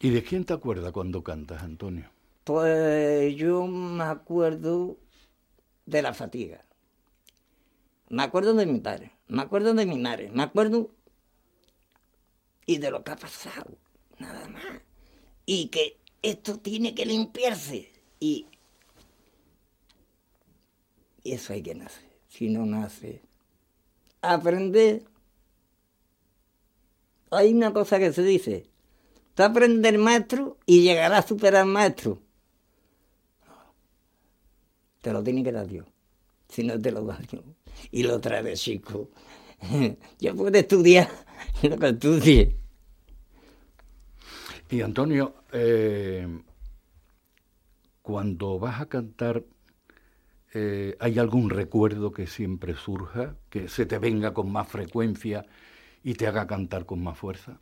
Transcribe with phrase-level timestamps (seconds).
[0.00, 2.10] ¿Y de quién te acuerdas cuando cantas, Antonio?
[2.44, 4.96] Pues yo me acuerdo
[5.86, 6.64] de la fatiga.
[8.08, 10.90] Me acuerdo de mi padre, me acuerdo de mi madre, me acuerdo
[12.66, 13.76] y de lo que ha pasado,
[14.18, 14.64] nada más.
[15.46, 17.90] Y que esto tiene que limpiarse.
[18.20, 18.46] Y,
[21.22, 22.10] y eso hay que nacer.
[22.28, 23.22] Si no nace,
[24.20, 25.04] aprender
[27.32, 28.66] hay una cosa que se dice,
[29.34, 32.20] tú aprendes maestro y llegarás a superar maestro.
[35.00, 35.86] Te lo tiene que dar Dios,
[36.48, 37.42] si no te lo da Dios.
[37.90, 39.10] Y lo trae chico.
[40.20, 41.08] Yo puedo estudiar
[41.62, 42.56] lo que estudie.
[44.70, 46.26] Y Antonio, eh,
[48.00, 49.44] cuando vas a cantar,
[50.54, 55.44] eh, ¿hay algún recuerdo que siempre surja, que se te venga con más frecuencia?
[56.04, 57.60] Y te haga cantar con más fuerza?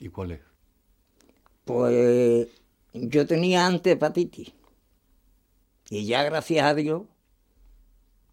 [0.00, 0.40] ¿Y cuál es?
[1.64, 2.48] Pues
[2.92, 4.52] yo tenía antes hepatitis
[5.90, 7.02] y ya gracias a Dios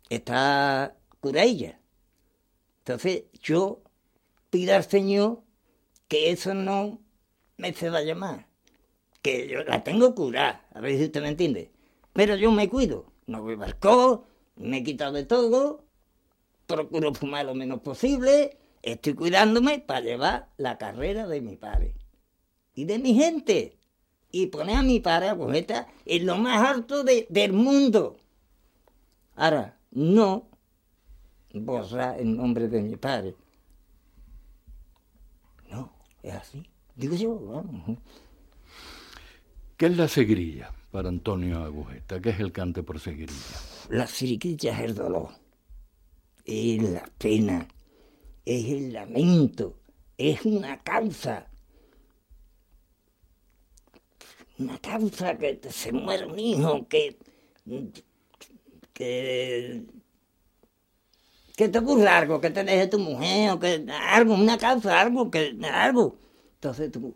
[0.09, 0.95] está
[1.33, 1.79] ella.
[2.79, 3.81] Entonces yo
[4.49, 5.41] pido al Señor
[6.07, 6.99] que eso no
[7.57, 8.45] me se vaya más,
[9.21, 11.71] que yo la tengo curada, a ver si usted me entiende.
[12.13, 15.84] Pero yo me cuido, no bebo alcohol, me he quitado de todo,
[16.65, 21.95] procuro fumar lo menos posible, estoy cuidándome para llevar la carrera de mi padre
[22.73, 23.77] y de mi gente.
[24.31, 28.17] Y poner a mi padre a en lo más alto del mundo.
[29.35, 30.49] Ahora, no
[31.53, 33.33] borrar el nombre de mi padre.
[35.71, 36.69] No, es así.
[36.95, 37.97] Digo yo, vamos.
[39.77, 42.19] ¿Qué es la seguirilla para Antonio Agujeta?
[42.19, 43.55] ¿Qué es el cante por seguirilla?
[43.89, 45.44] La seguirilla es el dolor
[46.45, 47.67] es la pena,
[48.45, 49.79] es el lamento,
[50.17, 51.49] es una causa.
[54.57, 57.17] Una causa que se muere un hijo, que,
[58.93, 59.83] que,
[61.57, 65.29] que te ocurre algo, que te deje tu mujer, o que algo, una causa, algo,
[65.29, 66.17] que algo.
[66.53, 67.15] Entonces tú,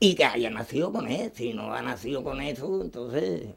[0.00, 3.54] y que haya nacido con eso, si no ha nacido con eso, entonces,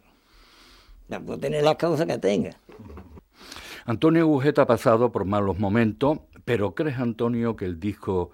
[1.08, 2.60] ya puede tener la causa que tenga.
[3.86, 8.32] Antonio Agujeta ha pasado por malos momentos, pero ¿crees, Antonio, que el disco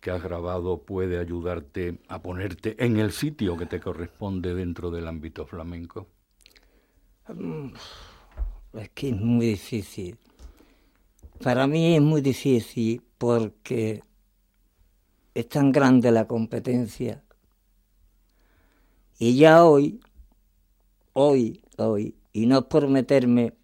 [0.00, 5.08] que has grabado puede ayudarte a ponerte en el sitio que te corresponde dentro del
[5.08, 6.06] ámbito flamenco?
[7.28, 7.68] Mm,
[8.74, 10.16] es que es muy difícil.
[11.42, 14.02] Para mí es muy difícil porque
[15.34, 17.22] es tan grande la competencia.
[19.18, 20.00] Y ya hoy,
[21.12, 23.54] hoy, hoy, y no es por meterme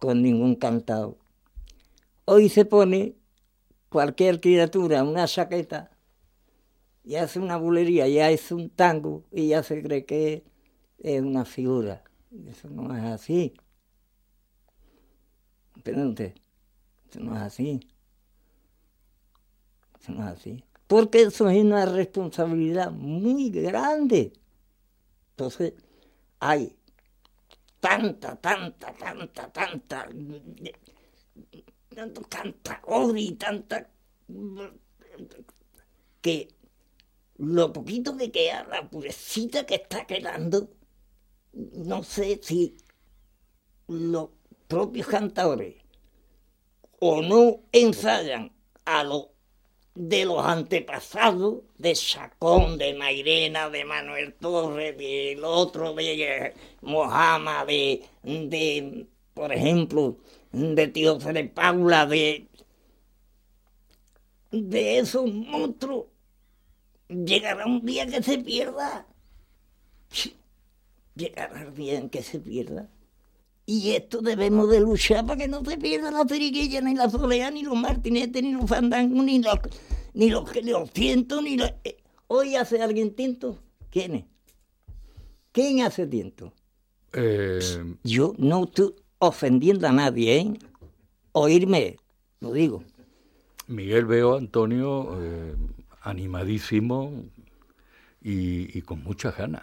[0.00, 1.18] con ningún cantado.
[2.24, 3.14] Hoy se pone
[3.90, 5.90] cualquier criatura una chaqueta
[7.04, 10.42] y hace una bulería, ya es un tango y ya se cree que
[10.98, 12.02] es una figura.
[12.48, 13.54] Eso no es así.
[15.76, 16.34] usted,
[17.08, 17.80] eso no es así.
[20.00, 20.64] Eso no es así.
[20.86, 24.32] Porque eso es una responsabilidad muy grande.
[25.32, 25.74] Entonces,
[26.38, 26.76] hay
[27.80, 30.08] tanta, tanta, tanta, tanta,
[31.94, 33.88] tanto cantador y tanta
[36.20, 36.48] que
[37.38, 40.70] lo poquito que queda, la purecita que está quedando,
[41.52, 42.76] no sé si
[43.88, 44.28] los
[44.68, 45.82] propios cantadores
[47.00, 48.52] o no ensayan
[48.84, 49.32] a lo
[50.00, 58.08] de los antepasados de Chacón, de Mairena, de Manuel Torres, del otro de Mohamed, de,
[58.22, 60.16] de, por ejemplo,
[60.52, 62.46] de Tío de Paula, de,
[64.50, 66.06] de esos monstruos.
[67.08, 69.06] Llegará un día que se pierda.
[71.14, 72.88] Llegará un día en que se pierda.
[73.72, 77.52] Y esto debemos de luchar para que no se pierda la ceriguilla, ni la solea,
[77.52, 79.60] ni los martinetes, ni los fandangos, ni los,
[80.12, 81.72] ni los, los tientos, ni los...
[81.84, 83.60] Eh, ¿Hoy hace alguien tiento?
[83.92, 84.24] ¿Quién es?
[85.52, 86.52] ¿Quién hace tiento?
[87.12, 87.60] Eh,
[88.02, 90.52] Yo no estoy ofendiendo a nadie, ¿eh?
[91.30, 91.96] Oírme,
[92.40, 92.82] lo digo.
[93.68, 95.54] Miguel veo, Antonio, eh,
[96.02, 97.22] animadísimo
[98.20, 99.62] y, con muchas ganas.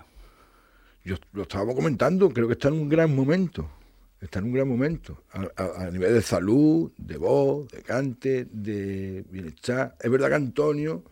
[1.03, 3.69] Yo lo estábamos comentando, creo que está en un gran momento,
[4.21, 9.23] está en un gran momento, a, a nivel de salud, de voz, de cante, de
[9.29, 9.95] bienestar.
[9.99, 11.03] Es verdad que Antonio,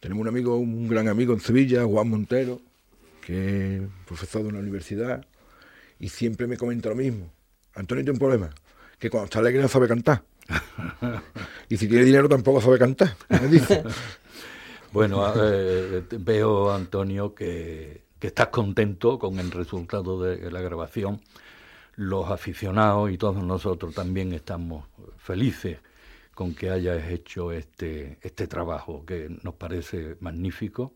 [0.00, 2.60] tenemos un amigo, un gran amigo en Sevilla, Juan Montero,
[3.20, 5.26] que es profesor de una universidad,
[5.98, 7.30] y siempre me comenta lo mismo.
[7.74, 8.50] Antonio tiene un problema,
[8.98, 10.22] que cuando está alegre no sabe cantar.
[11.68, 13.14] y si tiene dinero tampoco sabe cantar,
[14.92, 21.20] bueno, eh, veo, Antonio, que, que estás contento con el resultado de la grabación.
[22.00, 24.86] Los aficionados y todos nosotros también estamos
[25.18, 25.80] felices
[26.34, 30.94] con que hayas hecho este, este trabajo, que nos parece magnífico.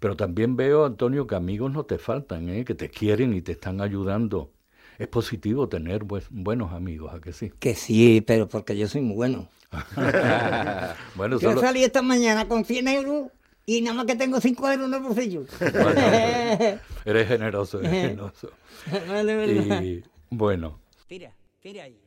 [0.00, 2.64] Pero también veo, Antonio, que amigos no te faltan, ¿eh?
[2.64, 4.50] que te quieren y te están ayudando
[4.98, 7.52] es positivo tener buenos amigos, ¿a que sí?
[7.58, 9.48] Que sí, pero porque yo soy muy bueno.
[11.14, 13.30] bueno yo salí esta mañana con 100 euros
[13.64, 15.44] y nada más que tengo 5 euros en el bolsillo.
[17.04, 18.50] eres generoso, eres generoso.
[19.82, 20.80] y bueno.
[21.06, 22.00] Tira, tira ahí.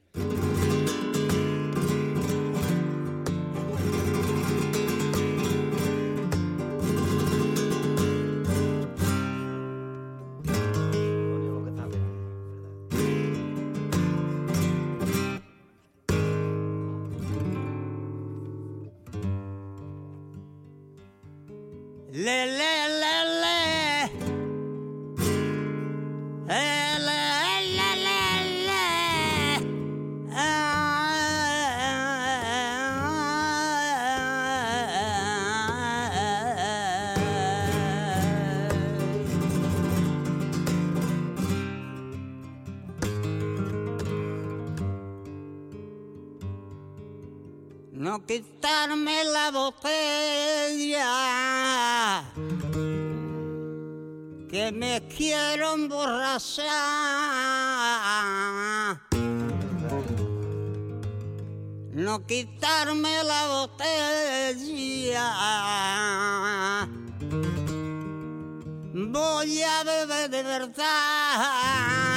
[48.25, 51.05] Quitarme la botella
[54.49, 56.65] que me quiero emborrachar.
[61.93, 65.31] No quitarme la botella.
[68.93, 72.14] Voy a beber de verdad.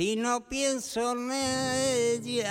[0.00, 2.48] Si no pienso en ella.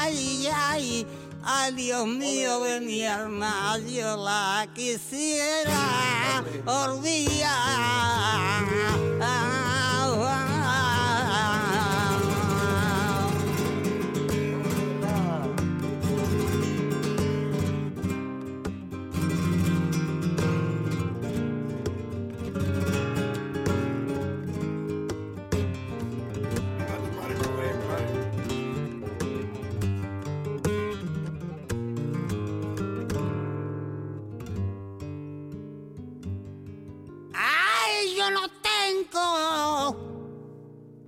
[0.00, 1.04] Ay, ay,
[1.42, 7.82] ay, Dios mío de mi alma, yo la quisiera olvidar.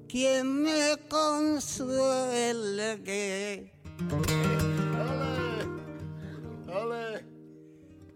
[0.08, 3.72] Quien me consuele que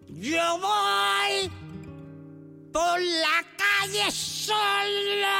[0.06, 1.50] yo voy
[2.72, 5.38] por la calle solo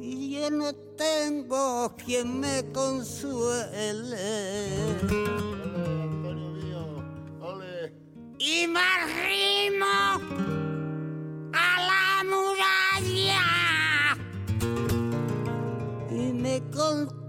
[0.00, 4.18] y yo no tengo quien me consuele.
[8.38, 10.51] Y me arrimo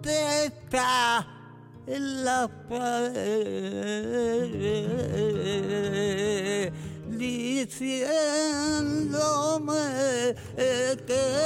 [0.03, 1.25] contesta
[1.87, 3.13] en la pared
[7.07, 8.05] diciéndome
[11.07, 11.43] que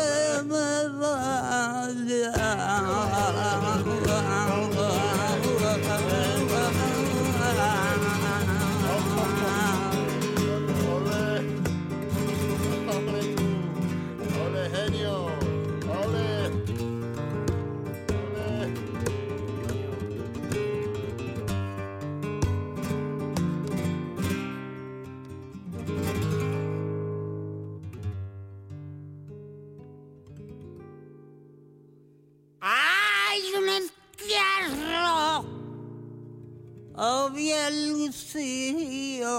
[37.30, 39.34] bien lucido.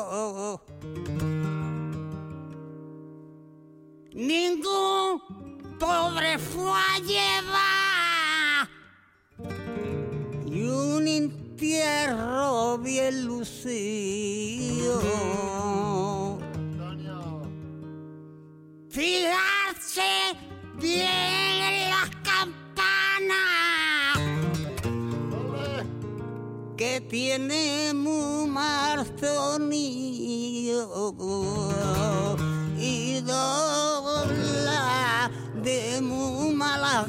[4.13, 5.21] Ningún
[5.79, 8.69] pobre fue a llevar
[10.47, 15.01] y un entierro bien lucido.
[18.91, 19.58] Fijarse
[27.09, 31.15] tiene muy mal sonido
[32.79, 34.61] y dobla
[35.63, 37.07] de muy mala